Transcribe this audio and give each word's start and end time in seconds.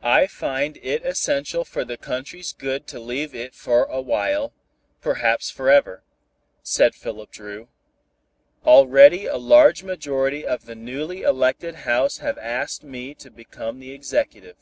"I 0.00 0.26
find 0.26 0.78
it 0.80 1.04
essential 1.04 1.66
for 1.66 1.84
the 1.84 1.98
country's 1.98 2.54
good 2.54 2.86
to 2.86 2.98
leave 2.98 3.34
it 3.34 3.54
for 3.54 3.84
awhile, 3.84 4.54
perhaps 5.02 5.50
forever," 5.50 6.02
said 6.62 6.94
Philip 6.94 7.30
Dru. 7.30 7.68
"Already 8.64 9.26
a 9.26 9.36
large 9.36 9.82
majority 9.82 10.46
of 10.46 10.64
the 10.64 10.74
newly 10.74 11.20
elected 11.20 11.74
House 11.84 12.20
have 12.24 12.38
asked 12.38 12.84
me 12.84 13.12
to 13.16 13.28
become 13.30 13.80
the 13.80 13.92
Executive. 13.92 14.56